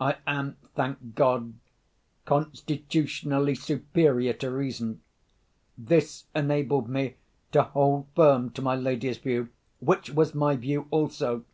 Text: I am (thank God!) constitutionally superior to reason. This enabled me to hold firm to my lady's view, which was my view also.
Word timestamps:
I 0.00 0.16
am 0.26 0.56
(thank 0.74 1.14
God!) 1.14 1.54
constitutionally 2.24 3.54
superior 3.54 4.32
to 4.32 4.50
reason. 4.50 5.00
This 5.78 6.24
enabled 6.34 6.88
me 6.88 7.14
to 7.52 7.62
hold 7.62 8.08
firm 8.16 8.50
to 8.54 8.62
my 8.62 8.74
lady's 8.74 9.18
view, 9.18 9.50
which 9.78 10.10
was 10.10 10.34
my 10.34 10.56
view 10.56 10.88
also. 10.90 11.44